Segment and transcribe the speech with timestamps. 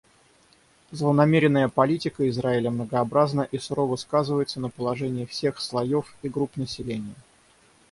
[0.89, 7.13] Злонамеренная политика Израиля многообразна и сурово сказывается на положении всех слоев и групп населения.